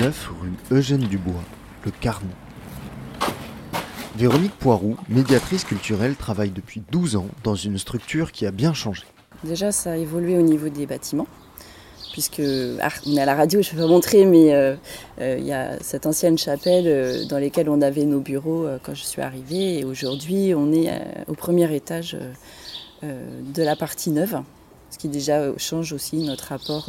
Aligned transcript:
9 0.00 0.30
rue 0.40 0.52
Eugène 0.70 1.00
Dubois, 1.00 1.42
le 1.84 1.90
Carnet. 1.90 2.28
Véronique 4.14 4.52
Poiroux, 4.52 4.96
médiatrice 5.08 5.64
culturelle, 5.64 6.14
travaille 6.14 6.50
depuis 6.50 6.82
12 6.92 7.16
ans 7.16 7.26
dans 7.42 7.56
une 7.56 7.78
structure 7.78 8.30
qui 8.30 8.46
a 8.46 8.52
bien 8.52 8.74
changé. 8.74 9.02
Déjà, 9.42 9.72
ça 9.72 9.92
a 9.92 9.96
évolué 9.96 10.38
au 10.38 10.42
niveau 10.42 10.68
des 10.68 10.86
bâtiments 10.86 11.26
puisque 12.12 12.40
ah, 12.80 12.88
on 13.06 13.16
est 13.16 13.20
à 13.20 13.26
la 13.26 13.34
radio, 13.34 13.60
je 13.60 13.70
ne 13.70 13.76
vais 13.76 13.82
pas 13.82 13.88
montrer, 13.88 14.24
mais 14.24 14.54
euh, 14.54 14.76
euh, 15.20 15.36
il 15.38 15.44
y 15.44 15.52
a 15.52 15.78
cette 15.80 16.06
ancienne 16.06 16.38
chapelle 16.38 16.86
euh, 16.86 17.24
dans 17.26 17.38
laquelle 17.38 17.68
on 17.68 17.82
avait 17.82 18.04
nos 18.04 18.20
bureaux 18.20 18.66
quand 18.84 18.94
je 18.94 19.02
suis 19.02 19.22
arrivée. 19.22 19.80
Et 19.80 19.84
aujourd'hui, 19.84 20.54
on 20.54 20.72
est 20.72 20.90
au 21.26 21.34
premier 21.34 21.74
étage 21.74 22.16
de 23.02 23.62
la 23.62 23.74
partie 23.74 24.10
neuve, 24.10 24.42
ce 24.90 24.98
qui 24.98 25.08
déjà 25.08 25.56
change 25.56 25.92
aussi 25.92 26.18
notre 26.18 26.48
rapport 26.48 26.88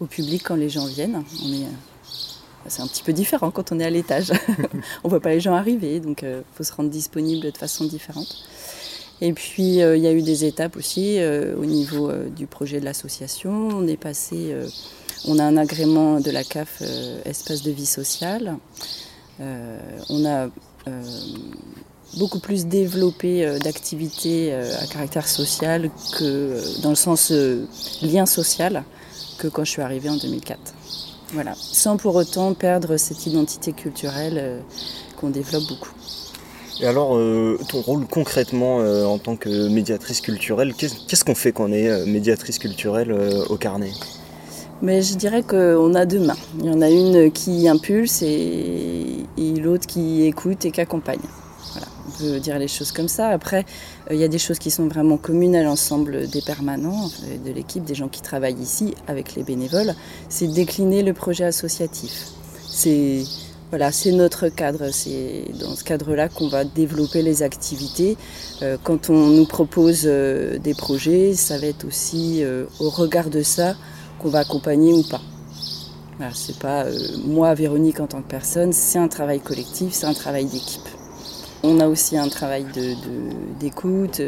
au 0.00 0.06
public 0.06 0.42
quand 0.44 0.56
les 0.56 0.68
gens 0.68 0.86
viennent. 0.86 1.24
C'est 2.68 2.82
un 2.82 2.86
petit 2.86 3.02
peu 3.02 3.12
différent 3.12 3.50
quand 3.50 3.72
on 3.72 3.80
est 3.80 3.84
à 3.84 3.90
l'étage. 3.90 4.32
on 5.02 5.08
ne 5.08 5.10
voit 5.10 5.20
pas 5.20 5.30
les 5.30 5.40
gens 5.40 5.54
arriver, 5.54 6.00
donc 6.00 6.22
il 6.22 6.42
faut 6.54 6.64
se 6.64 6.72
rendre 6.72 6.90
disponible 6.90 7.50
de 7.50 7.56
façon 7.56 7.84
différente. 7.84 8.36
Et 9.20 9.32
puis 9.32 9.82
euh, 9.82 9.96
il 9.96 10.02
y 10.02 10.06
a 10.06 10.12
eu 10.12 10.22
des 10.22 10.44
étapes 10.44 10.76
aussi 10.76 11.18
euh, 11.18 11.54
au 11.56 11.66
niveau 11.66 12.08
euh, 12.08 12.28
du 12.30 12.46
projet 12.46 12.80
de 12.80 12.84
l'association. 12.84 13.50
On 13.50 13.86
est 13.86 13.98
passé, 13.98 14.54
on 15.26 15.38
a 15.38 15.44
un 15.44 15.56
agrément 15.56 16.20
de 16.20 16.30
la 16.30 16.44
CAF 16.44 16.82
espace 17.24 17.62
de 17.62 17.70
vie 17.70 17.86
sociale. 17.86 18.56
on 19.38 20.24
a 20.24 20.48
beaucoup 22.18 22.40
plus 22.40 22.66
développé 22.66 23.58
d'activités 23.62 24.52
à 24.54 24.86
caractère 24.86 25.28
social 25.28 25.90
que 26.18 26.80
dans 26.82 26.90
le 26.90 26.96
sens 26.96 27.32
lien 28.02 28.26
social 28.26 28.84
que 29.38 29.48
quand 29.48 29.64
je 29.64 29.70
suis 29.70 29.82
arrivée 29.82 30.08
en 30.08 30.16
2004. 30.16 30.74
Voilà, 31.32 31.54
sans 31.54 31.96
pour 31.96 32.16
autant 32.16 32.54
perdre 32.54 32.96
cette 32.96 33.26
identité 33.26 33.72
culturelle 33.72 34.62
qu'on 35.16 35.30
développe 35.30 35.68
beaucoup. 35.68 35.92
Et 36.80 36.86
alors, 36.86 37.16
euh, 37.16 37.58
ton 37.68 37.82
rôle 37.82 38.06
concrètement 38.06 38.80
euh, 38.80 39.04
en 39.04 39.18
tant 39.18 39.36
que 39.36 39.68
médiatrice 39.68 40.22
culturelle, 40.22 40.72
qu'est-ce 40.74 41.24
qu'on 41.24 41.34
fait 41.34 41.52
quand 41.52 41.64
on 41.64 41.72
est 41.72 41.88
euh, 41.88 42.06
médiatrice 42.06 42.58
culturelle 42.58 43.14
au 43.50 43.56
carnet? 43.56 43.90
Mais 44.80 45.02
je 45.02 45.14
dirais 45.14 45.42
qu'on 45.42 45.94
a 45.94 46.06
deux 46.06 46.20
mains. 46.20 46.38
Il 46.58 46.64
y 46.64 46.70
en 46.70 46.80
a 46.80 46.88
une 46.88 47.30
qui 47.32 47.68
impulse 47.68 48.22
et, 48.22 49.26
l'autre 49.38 49.86
qui 49.86 50.22
écoute 50.22 50.64
et 50.64 50.70
qui 50.70 50.80
accompagne. 50.80 51.20
On 52.08 52.18
peut 52.18 52.40
dire 52.40 52.58
les 52.58 52.68
choses 52.68 52.92
comme 52.92 53.08
ça. 53.08 53.28
Après, 53.28 53.64
il 54.10 54.16
y 54.16 54.24
a 54.24 54.28
des 54.28 54.38
choses 54.38 54.58
qui 54.58 54.70
sont 54.70 54.88
vraiment 54.88 55.16
communes 55.16 55.56
à 55.56 55.62
l'ensemble 55.62 56.28
des 56.28 56.42
permanents, 56.42 57.10
de 57.44 57.50
l'équipe, 57.52 57.84
des 57.84 57.94
gens 57.94 58.08
qui 58.08 58.22
travaillent 58.22 58.60
ici 58.60 58.94
avec 59.06 59.34
les 59.34 59.42
bénévoles. 59.42 59.94
C'est 60.28 60.48
décliner 60.48 61.02
le 61.02 61.12
projet 61.12 61.44
associatif. 61.44 62.28
C'est 62.68 63.24
voilà, 63.70 63.92
c'est 63.92 64.10
notre 64.10 64.48
cadre. 64.48 64.90
C'est 64.90 65.44
dans 65.60 65.76
ce 65.76 65.84
cadre-là 65.84 66.28
qu'on 66.28 66.48
va 66.48 66.64
développer 66.64 67.22
les 67.22 67.42
activités. 67.44 68.16
Euh, 68.62 68.76
quand 68.82 69.10
on 69.10 69.28
nous 69.28 69.46
propose 69.46 70.02
euh, 70.06 70.58
des 70.58 70.74
projets, 70.74 71.34
ça 71.34 71.56
va 71.56 71.66
être 71.66 71.84
aussi 71.84 72.42
euh, 72.42 72.66
au 72.80 72.90
regard 72.90 73.30
de 73.30 73.42
ça 73.42 73.76
qu'on 74.18 74.28
va 74.28 74.40
accompagner 74.40 74.92
ou 74.92 75.04
pas. 75.04 75.20
Voilà, 76.18 76.34
c'est 76.34 76.58
pas 76.58 76.84
moi, 77.24 77.54
Véronique, 77.54 78.00
en 78.00 78.08
tant 78.08 78.20
que 78.20 78.28
personne, 78.28 78.72
c'est 78.72 78.98
un 78.98 79.08
travail 79.08 79.40
collectif, 79.40 79.92
c'est 79.92 80.06
un 80.06 80.14
travail 80.14 80.46
d'équipe. 80.46 80.99
On 81.62 81.78
a 81.78 81.88
aussi 81.88 82.16
un 82.16 82.28
travail 82.28 82.64
d'écoute, 83.58 84.22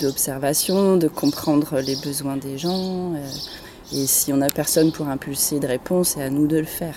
d'observation, 0.00 0.96
de 0.96 1.06
comprendre 1.06 1.78
les 1.80 1.96
besoins 1.96 2.36
des 2.36 2.58
gens. 2.58 3.12
et 3.92 4.06
si 4.06 4.32
on 4.32 4.38
n'a 4.38 4.50
personne 4.50 4.90
pour 4.90 5.08
impulser 5.08 5.60
de 5.60 5.66
réponse, 5.66 6.10
c'est 6.10 6.22
à 6.22 6.30
nous 6.30 6.48
de 6.48 6.56
le 6.56 6.64
faire. 6.64 6.96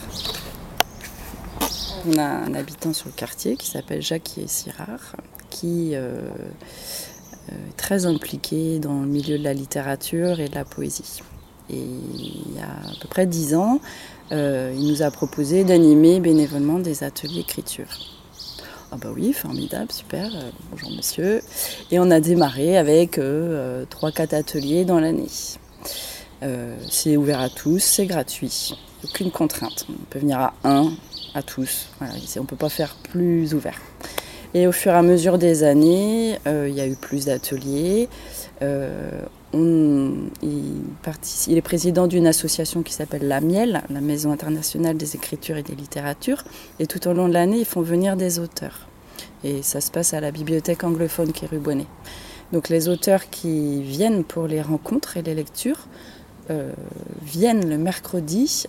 On 2.09 2.17
a 2.17 2.23
un 2.23 2.53
habitant 2.53 2.94
sur 2.94 3.07
le 3.07 3.13
quartier 3.13 3.57
qui 3.57 3.67
s'appelle 3.67 4.02
Jacques 4.02 4.39
Sirard, 4.47 5.16
qui 5.50 5.91
euh, 5.94 6.22
euh, 7.51 7.69
est 7.69 7.78
très 7.78 8.06
impliqué 8.06 8.79
dans 8.79 9.01
le 9.01 9.07
milieu 9.07 9.38
de 9.38 9.44
la 9.44 9.53
littérature 9.53 10.39
et 10.39 10.47
de 10.47 10.56
la 10.56 10.63
poésie. 10.63 11.22
Et 11.69 11.75
il 11.75 12.56
y 12.56 12.59
a 12.59 12.69
à 12.69 13.01
peu 13.01 13.07
près 13.09 13.25
dix 13.25 13.56
ans, 13.56 13.81
euh, 14.31 14.73
il 14.78 14.88
nous 14.88 15.01
a 15.01 15.12
proposé 15.12 15.63
d'animer 15.63 16.19
bénévolement 16.19 16.79
des 16.79 17.03
ateliers 17.03 17.39
d'écriture. 17.39 18.16
Ah 18.90 18.96
bah 18.96 19.09
oui, 19.14 19.34
formidable, 19.34 19.92
super, 19.92 20.31
bonjour 20.72 20.90
monsieur. 20.92 21.42
Et 21.92 22.00
on 22.00 22.09
a 22.09 22.22
démarré 22.22 22.78
avec 22.78 23.20
trois, 23.90 24.12
4 24.14 24.34
ateliers 24.34 24.86
dans 24.86 25.02
l'année. 25.02 25.28
c'est 26.90 27.18
ouvert 27.18 27.42
à 27.42 27.50
tous, 27.50 27.80
c'est 27.80 28.06
gratuit, 28.06 28.74
aucune 29.03 29.30
contrainte. 29.30 29.86
On 29.90 30.06
peut 30.09 30.20
venir 30.20 30.40
à 30.40 30.53
un, 30.64 30.94
à 31.34 31.44
tous. 31.44 31.90
on 32.00 32.06
ne 32.42 32.46
peut 32.46 32.56
pas 32.56 32.70
faire 32.70 32.96
plus 32.96 33.53
ouvert. 33.53 33.81
Et 34.53 34.68
au 34.68 34.72
fur 34.72 34.91
et 34.91 34.96
à 34.96 35.02
mesure 35.02 35.38
des 35.38 35.63
années, 35.63 36.40
euh, 36.47 36.68
il 36.69 36.75
y 36.75 36.81
a 36.81 36.88
eu 36.88 36.96
plus 36.96 37.25
d'ateliers. 37.25 38.08
Euh, 38.62 39.12
il, 39.53 40.84
est 41.50 41.62
président 41.62 42.08
d'une 42.08 42.28
association 42.28 42.84
qui 42.84 42.94
s'appelle 42.94 43.28
La 43.28 43.41
Miel, 43.41 43.81
la 43.90 44.02
Maison 44.02 44.31
internationale 44.31 44.97
des 44.97 45.16
écritures 45.16 45.57
et 45.57 45.63
des 45.63 45.75
littératures. 45.75 46.44
Et 46.80 46.88
tout 46.88 47.07
au 47.07 47.13
long 47.13 47.28
de 47.28 47.34
l'année, 47.34 47.59
ils 47.59 47.66
font 47.66 47.81
venir 47.81 48.16
des 48.18 48.40
auteurs. 48.40 48.88
Et 49.44 49.62
ça 49.63 49.81
se 49.81 49.91
passe 49.91 50.13
à 50.13 50.22
la 50.22 50.31
bibliothèque 50.31 50.84
anglophone 50.84 51.31
qui 51.31 51.46
est. 51.46 51.50
Donc 52.53 52.69
les 52.69 52.88
auteurs 52.88 53.30
qui 53.30 53.81
viennent 53.81 54.24
pour 54.24 54.47
les 54.47 54.62
rencontres 54.62 55.18
et 55.18 55.22
les 55.22 55.36
lectures 55.36 55.88
euh, 56.50 56.72
viennent 57.22 57.69
le 57.69 57.78
mercredi 57.78 58.66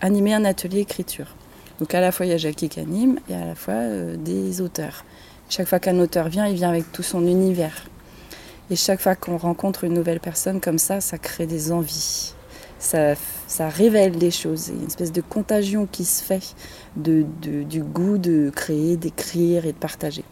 animer 0.00 0.34
un 0.34 0.44
atelier 0.44 0.80
écriture. 0.80 1.34
Donc 1.80 1.94
à 1.94 2.00
la 2.00 2.12
fois 2.12 2.26
il 2.26 2.28
y 2.28 2.32
a 2.32 2.36
Jackie 2.36 2.68
qui 2.68 2.78
anime 2.78 3.18
et 3.28 3.34
à 3.34 3.46
la 3.46 3.54
fois 3.54 3.74
euh, 3.74 4.16
des 4.16 4.60
auteurs. 4.60 5.04
Chaque 5.48 5.66
fois 5.66 5.80
qu'un 5.80 5.98
auteur 5.98 6.28
vient, 6.28 6.46
il 6.46 6.54
vient 6.54 6.68
avec 6.68 6.92
tout 6.92 7.02
son 7.02 7.26
univers. 7.26 7.86
Et 8.70 8.76
chaque 8.76 9.00
fois 9.00 9.16
qu'on 9.16 9.38
rencontre 9.38 9.82
une 9.84 9.94
nouvelle 9.94 10.20
personne 10.20 10.60
comme 10.60 10.78
ça, 10.78 11.00
ça 11.00 11.18
crée 11.18 11.46
des 11.46 11.72
envies. 11.72 12.34
Ça, 12.78 13.16
révèle 13.68 14.16
des 14.16 14.30
choses. 14.30 14.68
Il 14.68 14.74
y 14.74 14.78
a 14.78 14.80
une 14.82 14.86
espèce 14.86 15.12
de 15.12 15.20
contagion 15.20 15.86
qui 15.90 16.04
se 16.04 16.22
fait 16.22 16.54
du 16.96 17.82
goût 17.82 18.16
de 18.16 18.50
créer, 18.54 18.96
d'écrire 18.96 19.66
et 19.66 19.72
de 19.72 19.78
partager. 19.78 20.24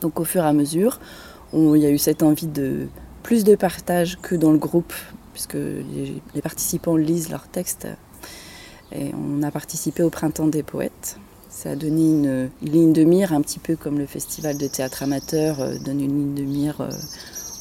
Donc 0.00 0.18
au 0.18 0.24
fur 0.24 0.42
et 0.42 0.48
à 0.48 0.52
mesure, 0.52 0.98
il 1.52 1.76
y 1.76 1.86
a 1.86 1.90
eu 1.90 1.98
cette 1.98 2.22
envie 2.22 2.48
de 2.48 2.88
plus 3.22 3.44
de 3.44 3.54
partage 3.54 4.18
que 4.20 4.34
dans 4.34 4.50
le 4.50 4.58
groupe, 4.58 4.92
puisque 5.32 5.54
les 5.54 6.42
participants 6.42 6.96
lisent 6.96 7.30
leurs 7.30 7.48
textes 7.48 7.86
et 8.92 9.10
on 9.14 9.42
a 9.42 9.50
participé 9.50 10.02
au 10.02 10.10
Printemps 10.10 10.46
des 10.46 10.62
Poètes. 10.62 11.18
Ça 11.48 11.70
a 11.70 11.76
donné 11.76 12.02
une, 12.10 12.50
ligne 12.62 12.92
de 12.92 13.04
mire, 13.04 13.32
un 13.32 13.40
petit 13.40 13.60
peu 13.60 13.76
comme 13.76 13.98
le 13.98 14.06
Festival 14.06 14.58
de 14.58 14.66
théâtre 14.66 15.04
amateur 15.04 15.60
euh, 15.60 15.76
donne 15.78 16.00
une 16.00 16.18
ligne 16.18 16.34
de 16.34 16.42
mire 16.42 16.80
euh, 16.80 16.90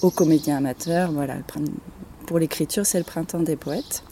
aux 0.02 0.10
comédiens 0.10 0.58
amateurs. 0.58 1.12
Voilà, 1.12 1.36
pour 2.26 2.40
l'écriture, 2.40 2.86
c'est 2.86 2.98
le 2.98 3.04
Printemps 3.04 3.42
des 3.42 3.56
Poètes. 3.56 4.04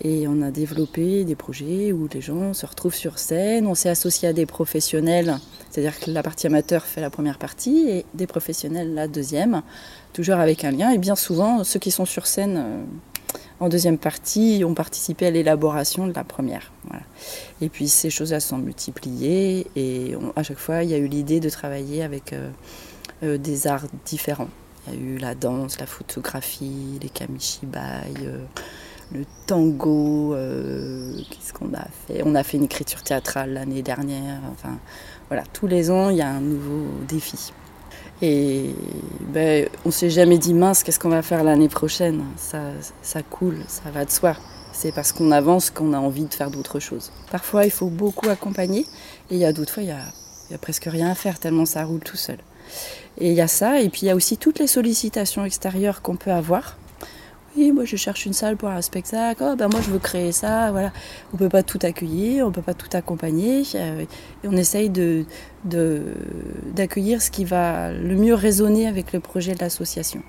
Et 0.00 0.28
on 0.28 0.42
a 0.42 0.50
développé 0.50 1.24
des 1.24 1.34
projets 1.34 1.92
où 1.92 2.08
les 2.12 2.20
gens 2.20 2.54
se 2.54 2.64
retrouvent 2.66 2.94
sur 2.94 3.18
scène. 3.18 3.66
On 3.66 3.74
s'est 3.74 3.88
associé 3.88 4.28
à 4.28 4.32
des 4.32 4.46
professionnels, 4.46 5.38
c'est-à-dire 5.70 5.98
que 5.98 6.10
la 6.10 6.22
partie 6.22 6.46
amateur 6.46 6.84
fait 6.84 7.00
la 7.00 7.10
première 7.10 7.38
partie 7.38 7.88
et 7.88 8.04
des 8.14 8.28
professionnels 8.28 8.94
la 8.94 9.08
deuxième, 9.08 9.62
toujours 10.12 10.36
avec 10.36 10.64
un 10.64 10.70
lien. 10.70 10.90
Et 10.90 10.98
bien 10.98 11.16
souvent, 11.16 11.64
ceux 11.64 11.80
qui 11.80 11.90
sont 11.90 12.04
sur 12.04 12.26
scène 12.26 12.56
euh, 12.56 12.84
en 13.60 13.68
deuxième 13.68 13.98
partie, 13.98 14.62
ont 14.64 14.74
participé 14.74 15.26
à 15.26 15.30
l'élaboration 15.30 16.06
de 16.06 16.12
la 16.14 16.24
première. 16.24 16.72
Et 17.60 17.68
puis 17.68 17.88
ces 17.88 18.10
choses-là 18.10 18.40
sont 18.40 18.58
multipliées 18.58 19.66
et 19.74 20.16
à 20.36 20.42
chaque 20.42 20.58
fois, 20.58 20.84
il 20.84 20.90
y 20.90 20.94
a 20.94 20.98
eu 20.98 21.08
l'idée 21.08 21.40
de 21.40 21.50
travailler 21.50 22.02
avec 22.02 22.32
euh, 22.32 22.50
euh, 23.24 23.38
des 23.38 23.66
arts 23.66 23.86
différents. 24.06 24.48
Il 24.86 24.94
y 24.94 24.96
a 24.96 25.00
eu 25.00 25.18
la 25.18 25.34
danse, 25.34 25.78
la 25.80 25.86
photographie, 25.86 26.98
les 27.02 27.08
kamishibai, 27.08 28.14
euh, 28.22 28.44
le 29.12 29.24
tango. 29.46 30.34
Qu'est-ce 31.30 31.52
qu'on 31.52 31.74
a 31.74 31.86
fait? 32.06 32.22
On 32.24 32.34
a 32.34 32.42
fait 32.42 32.58
une 32.58 32.64
écriture 32.64 33.02
théâtrale 33.02 33.54
l'année 33.54 33.82
dernière. 33.82 34.40
Enfin, 34.52 34.78
voilà, 35.28 35.42
tous 35.52 35.66
les 35.66 35.90
ans, 35.90 36.10
il 36.10 36.16
y 36.16 36.22
a 36.22 36.28
un 36.28 36.40
nouveau 36.40 36.86
défi. 37.08 37.52
Et 38.20 38.74
ben, 39.20 39.68
on 39.84 39.90
s'est 39.90 40.10
jamais 40.10 40.38
dit 40.38 40.54
mince, 40.54 40.82
qu'est-ce 40.82 40.98
qu'on 40.98 41.08
va 41.08 41.22
faire 41.22 41.44
l'année 41.44 41.68
prochaine? 41.68 42.24
Ça, 42.36 42.60
ça 43.02 43.22
coule, 43.22 43.58
ça 43.68 43.90
va 43.90 44.04
de 44.04 44.10
soi. 44.10 44.34
C'est 44.72 44.92
parce 44.92 45.12
qu'on 45.12 45.30
avance 45.30 45.70
qu'on 45.70 45.92
a 45.92 45.98
envie 45.98 46.24
de 46.24 46.34
faire 46.34 46.50
d'autres 46.50 46.80
choses. 46.80 47.10
Parfois, 47.30 47.64
il 47.64 47.70
faut 47.70 47.88
beaucoup 47.88 48.28
accompagner, 48.28 48.80
et 49.30 49.34
il 49.34 49.38
y 49.38 49.44
a 49.44 49.52
d'autres 49.52 49.74
fois, 49.74 49.82
il 49.82 49.88
y 49.88 49.92
a, 49.92 50.02
a 50.54 50.58
presque 50.58 50.84
rien 50.84 51.10
à 51.10 51.14
faire 51.14 51.38
tellement 51.38 51.66
ça 51.66 51.84
roule 51.84 52.00
tout 52.00 52.16
seul. 52.16 52.38
Et 53.18 53.30
il 53.30 53.34
y 53.34 53.40
a 53.40 53.48
ça, 53.48 53.80
et 53.80 53.88
puis 53.88 54.02
il 54.02 54.06
y 54.06 54.10
a 54.10 54.16
aussi 54.16 54.36
toutes 54.36 54.58
les 54.58 54.66
sollicitations 54.66 55.44
extérieures 55.44 56.02
qu'on 56.02 56.16
peut 56.16 56.32
avoir 56.32 56.76
oui, 57.56 57.72
moi 57.72 57.84
je 57.84 57.96
cherche 57.96 58.26
une 58.26 58.32
salle 58.32 58.56
pour 58.56 58.68
un 58.68 58.82
spectacle, 58.82 59.42
oh, 59.44 59.56
ben 59.56 59.68
moi 59.68 59.80
je 59.82 59.90
veux 59.90 59.98
créer 59.98 60.32
ça, 60.32 60.70
voilà. 60.70 60.92
On 61.32 61.36
ne 61.36 61.38
peut 61.38 61.48
pas 61.48 61.62
tout 61.62 61.78
accueillir, 61.82 62.44
on 62.44 62.48
ne 62.48 62.54
peut 62.54 62.62
pas 62.62 62.74
tout 62.74 62.88
accompagner, 62.92 63.62
euh, 63.74 64.04
on 64.44 64.56
essaye 64.56 64.90
d'accueillir 66.74 67.22
ce 67.22 67.30
qui 67.30 67.44
va 67.44 67.92
le 67.92 68.14
mieux 68.16 68.34
résonner 68.34 68.86
avec 68.86 69.12
le 69.12 69.20
projet 69.20 69.54
de 69.54 69.60
l'association. 69.60 70.22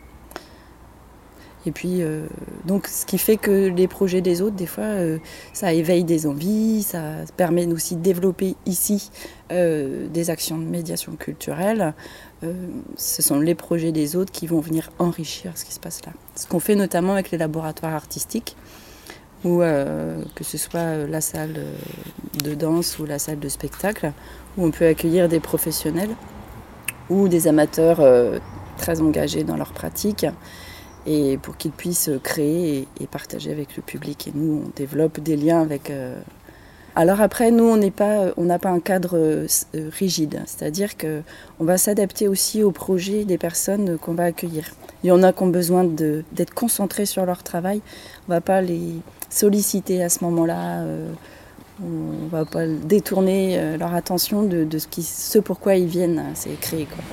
Et 1.65 1.71
puis, 1.71 2.01
donc, 2.65 2.87
ce 2.87 3.05
qui 3.05 3.17
fait 3.17 3.35
que 3.35 3.67
les 3.67 3.89
projets 3.89 4.21
des 4.21 4.41
autres, 4.41 4.55
des 4.55 4.65
fois, 4.65 4.85
ça 5.51 5.73
éveille 5.73 6.05
des 6.05 6.25
envies, 6.25 6.83
ça 6.83 7.01
permet 7.35 7.67
aussi 7.67 7.97
de 7.97 8.01
développer 8.01 8.55
ici 8.65 9.11
des 9.49 10.29
actions 10.29 10.57
de 10.57 10.63
médiation 10.63 11.17
culturelle. 11.17 11.93
ce 12.95 13.21
sont 13.21 13.41
les 13.41 13.55
projets 13.55 13.91
des 13.91 14.15
autres 14.15 14.31
qui 14.31 14.47
vont 14.47 14.61
venir 14.61 14.89
enrichir 14.99 15.51
ce 15.57 15.65
qui 15.65 15.73
se 15.73 15.81
passe 15.81 16.05
là. 16.05 16.13
Ce 16.35 16.47
qu'on 16.47 16.61
fait 16.61 16.75
notamment 16.75 17.11
avec 17.11 17.29
les 17.29 17.37
laboratoires 17.37 17.93
artistiques 17.93 18.55
ou 19.43 19.61
euh, 19.61 20.21
que 20.35 20.43
ce 20.43 20.57
soit 20.57 20.79
euh, 20.79 21.07
la 21.07 21.21
salle 21.21 21.55
euh, 21.57 21.73
de 22.43 22.53
danse 22.53 22.99
ou 22.99 23.05
la 23.05 23.19
salle 23.19 23.39
de 23.39 23.49
spectacle, 23.49 24.11
où 24.57 24.65
on 24.65 24.71
peut 24.71 24.87
accueillir 24.87 25.29
des 25.29 25.39
professionnels 25.39 26.11
ou 27.09 27.27
des 27.27 27.47
amateurs 27.47 28.01
très 28.77 29.01
engagés 29.01 29.43
dans 29.43 29.57
leur 29.57 29.73
pratique, 29.73 30.27
et 31.05 31.37
pour 31.37 31.57
qu'ils 31.57 31.71
puissent 31.71 32.11
créer 32.23 32.87
et, 32.99 33.07
partager 33.07 33.51
avec 33.51 33.75
le 33.75 33.83
public. 33.83 34.27
Et 34.27 34.31
nous, 34.33 34.63
on 34.65 34.71
développe 34.75 35.19
des 35.19 35.35
liens 35.35 35.61
avec... 35.61 35.91
Alors 36.95 37.21
après, 37.21 37.51
nous, 37.51 37.63
on 37.63 37.77
n'a 37.77 37.91
pas, 37.91 38.33
pas 38.59 38.69
un 38.69 38.79
cadre 38.79 39.47
rigide, 39.73 40.41
c'est-à-dire 40.45 40.97
qu'on 40.97 41.63
va 41.63 41.77
s'adapter 41.77 42.27
aussi 42.27 42.63
au 42.63 42.71
projet 42.71 43.25
des 43.25 43.37
personnes 43.37 43.97
qu'on 43.97 44.13
va 44.13 44.25
accueillir. 44.25 44.65
Il 45.03 45.07
y 45.07 45.11
en 45.11 45.23
a 45.23 45.31
qui 45.31 45.43
ont 45.43 45.47
besoin 45.47 45.85
d'être 45.85 46.53
concentrés 46.53 47.05
sur 47.05 47.25
leur 47.25 47.43
travail. 47.43 47.81
On 48.27 48.31
va 48.31 48.41
pas 48.41 48.61
les, 48.61 49.01
solliciter 49.29 50.03
à 50.03 50.09
ce 50.09 50.23
moment-là. 50.25 50.81
Euh, 50.81 51.11
on 51.81 52.27
va 52.27 52.43
pas 52.43 52.67
détourner 52.67 53.57
euh, 53.57 53.77
leur 53.77 53.93
attention 53.93 54.43
de, 54.43 54.67
ce, 54.77 54.87
qui, 54.87 55.03
ce 55.03 55.39
pourquoi 55.39 55.75
ils 55.75 55.87
viennent, 55.87 56.23
c'est 56.33 56.59
créer. 56.59 56.85
Quoi. 56.85 57.03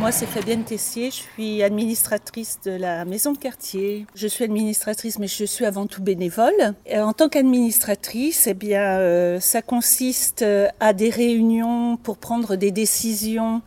Moi, 0.00 0.12
c'est 0.12 0.24
Fabienne 0.24 0.64
Tessier, 0.64 1.10
je 1.10 1.16
suis 1.16 1.62
administratrice 1.62 2.58
de 2.64 2.70
la 2.70 3.04
maison 3.04 3.32
de 3.32 3.38
quartier. 3.38 4.06
Je 4.14 4.26
suis 4.26 4.44
administratrice, 4.44 5.18
mais 5.18 5.26
je 5.26 5.44
suis 5.44 5.66
avant 5.66 5.86
tout 5.86 6.02
bénévole. 6.02 6.54
En 6.90 7.12
tant 7.12 7.28
qu'administratrice, 7.28 8.46
eh 8.46 8.54
bien, 8.54 8.98
euh, 8.98 9.40
ça 9.40 9.60
consiste 9.60 10.40
euh, 10.40 10.68
à 10.80 10.94
des 10.94 11.10
réunions 11.10 11.98
pour 11.98 12.16
prendre 12.16 12.56
des 12.56 12.70
décisions 12.70 13.60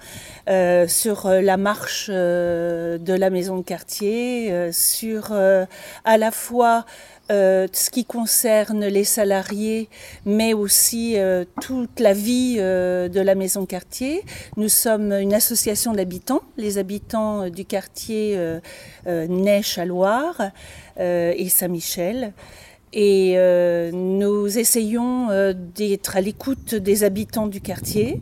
euh, 0.49 0.87
sur 0.87 1.29
la 1.29 1.57
marche 1.57 2.09
de 2.09 3.13
la 3.13 3.29
maison 3.29 3.57
de 3.57 3.63
quartier, 3.63 4.71
sur 4.71 5.33
à 5.33 6.17
la 6.17 6.31
fois 6.31 6.85
euh, 7.31 7.67
ce 7.71 7.89
qui 7.89 8.03
concerne 8.03 8.85
les 8.85 9.05
salariés, 9.05 9.87
mais 10.25 10.53
aussi 10.53 11.17
euh, 11.17 11.45
toute 11.61 12.01
la 12.01 12.11
vie 12.11 12.57
euh, 12.59 13.07
de 13.07 13.21
la 13.21 13.33
maison 13.33 13.65
quartier. 13.65 14.23
Nous 14.57 14.67
sommes 14.67 15.13
une 15.13 15.33
association 15.33 15.93
d'habitants, 15.93 16.41
les 16.57 16.77
habitants 16.77 17.49
du 17.49 17.63
quartier 17.63 18.37
Neige 19.05 19.77
à 19.77 19.85
Loire 19.85 20.51
et 20.97 21.47
Saint-Michel. 21.49 22.33
Et 22.91 23.35
nous 23.93 24.57
essayons 24.57 25.29
d'être 25.75 26.17
à 26.17 26.21
l'écoute 26.21 26.75
des 26.75 27.03
habitants 27.03 27.47
du 27.47 27.61
quartier. 27.61 28.19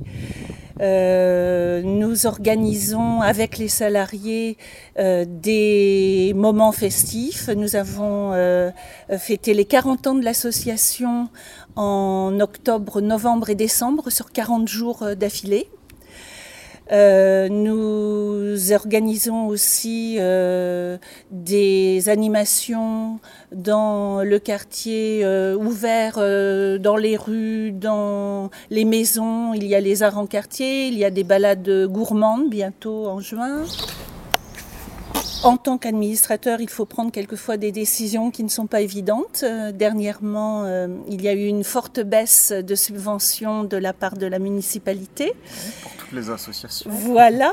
Euh, 0.82 1.82
nous 1.84 2.26
organisons 2.26 3.22
avec 3.22 3.58
les 3.58 3.68
salariés 3.68 4.58
euh, 4.98 5.26
des 5.28 6.34
moments 6.36 6.72
festifs. 6.72 7.50
Nous 7.50 7.76
avons 7.76 8.32
euh, 8.34 8.72
fêté 9.18 9.54
les 9.54 9.66
40 9.66 10.08
ans 10.08 10.16
de 10.16 10.24
l'association 10.24 11.30
en 11.76 12.40
octobre, 12.40 13.00
novembre 13.02 13.50
et 13.52 13.56
décembre 13.56 14.10
sur 14.10 14.32
40 14.32 14.68
jours 14.68 15.16
d'affilée. 15.16 15.70
Euh, 16.92 17.48
nous 17.48 18.74
organisons 18.74 19.48
aussi 19.48 20.18
euh, 20.20 20.98
des 21.32 22.10
animations 22.10 23.20
dans 23.54 24.24
le 24.24 24.40
quartier 24.40 25.22
euh, 25.24 25.56
ouvert, 25.56 26.18
dans 26.80 26.98
les 26.98 27.16
rues, 27.16 27.72
dans 27.72 28.50
les 28.70 28.86
maisons. 28.86 29.54
Il 29.54 29.66
y 29.66 29.76
a 29.76 29.80
les 29.80 30.04
arts 30.04 30.18
en 30.18 30.26
quartier, 30.26 30.88
il 30.88 30.98
y 30.98 31.06
a 31.06 31.12
des 31.12 31.24
balades 31.24 31.88
gourmandes 31.88 32.50
bientôt 32.50 33.08
en 33.08 33.20
juin. 33.20 33.64
En 35.44 35.58
tant 35.58 35.78
qu'administrateur, 35.78 36.62
il 36.62 36.70
faut 36.70 36.86
prendre 36.86 37.12
quelquefois 37.12 37.58
des 37.58 37.72
décisions 37.72 38.30
qui 38.30 38.44
ne 38.44 38.50
sont 38.50 38.68
pas 38.68 38.82
évidentes. 38.82 39.44
dernièrement, 39.74 40.66
il 41.10 41.22
y 41.22 41.28
a 41.28 41.34
eu 41.34 41.46
une 41.46 41.64
forte 41.64 42.00
baisse 42.00 42.52
de 42.52 42.76
subventions 42.76 43.64
de 43.64 43.78
la 43.78 43.94
part 43.94 44.18
de 44.18 44.28
la 44.28 44.38
municipalité 44.38 45.34
les 46.14 46.30
associations. 46.30 46.90
Voilà. 46.90 47.52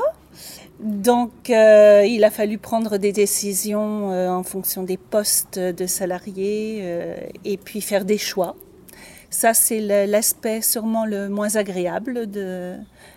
Donc, 0.79 1.49
euh, 1.49 2.05
il 2.07 2.23
a 2.23 2.31
fallu 2.31 2.57
prendre 2.57 2.97
des 2.97 3.11
décisions 3.11 4.11
euh, 4.11 4.29
en 4.29 4.43
fonction 4.43 4.83
des 4.83 4.97
postes 4.97 5.59
de 5.59 5.87
salariés 5.87 6.79
euh, 6.81 7.17
et 7.43 7.57
puis 7.57 7.81
faire 7.81 8.05
des 8.05 8.17
choix. 8.17 8.55
Ça, 9.29 9.53
c'est 9.53 9.79
l'aspect 10.07 10.61
sûrement 10.61 11.05
le 11.05 11.29
moins 11.29 11.55
agréable 11.55 12.31
de, 12.31 12.75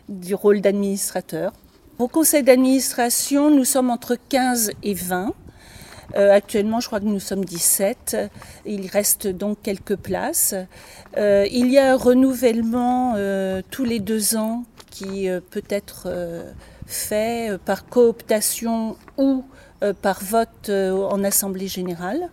du 0.09 0.35
rôle 0.35 0.61
d'administrateur. 0.61 1.53
Au 2.03 2.09
conseil 2.09 2.43
d'administration, 2.43 3.49
nous 3.49 3.65
sommes 3.65 3.89
entre 3.89 4.17
15 4.29 4.73
et 4.83 4.93
20. 4.93 5.33
actuellement, 6.17 6.81
je 6.81 6.89
crois 6.89 6.99
que 6.99 7.05
nous 7.05 7.21
sommes 7.21 7.45
17. 7.45 8.17
Il 8.67 8.89
reste 8.89 9.29
donc 9.29 9.59
quelques 9.63 9.95
places. 9.95 10.53
il 11.17 11.71
y 11.71 11.79
a 11.79 11.93
un 11.93 11.97
renouvellement 11.97 13.15
tous 13.71 13.85
les 13.85 14.01
deux 14.01 14.35
ans 14.35 14.65
qui 14.91 15.29
euh, 15.29 15.39
peut 15.49 15.63
être 15.69 16.07
euh, 16.07 16.51
fait 16.87 17.53
euh, 17.53 17.59
par 17.59 17.87
cooptation 17.87 18.97
ou 19.17 19.45
par 20.01 20.25
vote 20.25 20.71
en 20.71 21.23
Assemblée 21.23 21.69
générale. 21.69 22.31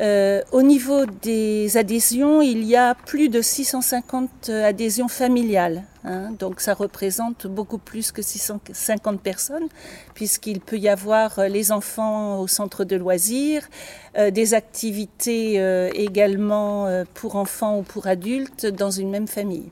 Au 0.00 0.62
niveau 0.62 1.06
des 1.06 1.76
adhésions, 1.76 2.42
il 2.42 2.64
y 2.64 2.76
a 2.76 2.94
plus 2.94 3.28
de 3.28 3.40
650 3.40 4.48
adhésions 4.48 5.08
familiales. 5.08 5.84
Hein. 6.04 6.32
donc 6.36 6.60
ça 6.60 6.74
représente 6.74 7.46
beaucoup 7.46 7.78
plus 7.78 8.10
que 8.10 8.22
650 8.22 9.20
personnes, 9.20 9.68
puisqu'il 10.14 10.60
peut 10.60 10.78
y 10.78 10.88
avoir 10.88 11.48
les 11.48 11.70
enfants 11.70 12.40
au 12.40 12.48
centre 12.48 12.82
de 12.84 12.96
loisirs, 12.96 13.68
des 14.16 14.54
activités 14.54 15.62
également 15.94 17.04
pour 17.14 17.36
enfants 17.36 17.78
ou 17.78 17.82
pour 17.82 18.08
adultes 18.08 18.66
dans 18.66 18.90
une 18.90 19.10
même 19.10 19.28
famille. 19.28 19.70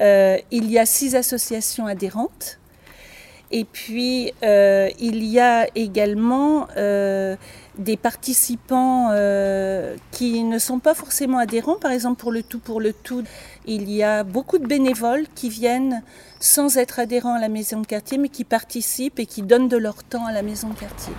Euh, 0.00 0.38
il 0.50 0.70
y 0.70 0.78
a 0.78 0.86
six 0.86 1.14
associations 1.14 1.86
adhérentes. 1.86 2.58
Et 3.50 3.64
puis, 3.64 4.32
euh, 4.42 4.88
il 4.98 5.24
y 5.24 5.38
a 5.38 5.68
également 5.76 6.66
euh, 6.76 7.36
des 7.78 7.96
participants 7.96 9.10
qui 10.10 10.44
ne 10.44 10.58
sont 10.58 10.78
pas 10.78 10.94
forcément 10.94 11.38
adhérents. 11.38 11.76
Par 11.76 11.90
exemple, 11.90 12.20
pour 12.20 12.32
le 12.32 12.42
tout 12.42 12.58
pour 12.58 12.80
le 12.80 12.92
tout, 12.92 13.22
il 13.66 13.90
y 13.90 14.02
a 14.02 14.24
beaucoup 14.24 14.58
de 14.58 14.66
bénévoles 14.66 15.26
qui 15.34 15.48
viennent 15.48 16.02
sans 16.40 16.76
être 16.76 16.98
adhérents 16.98 17.34
à 17.34 17.40
la 17.40 17.48
maison 17.48 17.80
de 17.80 17.86
quartier, 17.86 18.18
mais 18.18 18.28
qui 18.28 18.44
participent 18.44 19.18
et 19.18 19.26
qui 19.26 19.42
donnent 19.42 19.68
de 19.68 19.76
leur 19.76 20.04
temps 20.04 20.26
à 20.26 20.32
la 20.32 20.42
maison 20.42 20.68
de 20.68 20.74
quartier. 20.74 21.14